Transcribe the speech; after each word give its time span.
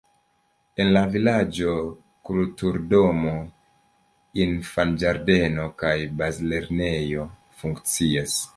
En 0.83 0.87
la 0.93 1.01
vilaĝo 1.15 1.73
kulturdomo, 2.29 3.33
infanĝardeno 4.45 5.69
kaj 5.83 5.95
bazlernejo 6.23 7.29
funkcias. 7.61 8.41